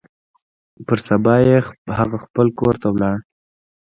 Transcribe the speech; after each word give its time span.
پر 0.87 0.97
سبا 1.07 1.35
يې 1.47 1.57
هغه 1.97 2.17
خپل 2.25 2.47
کور 2.59 2.75
ته 2.81 2.87
ولاړ. 2.91 3.15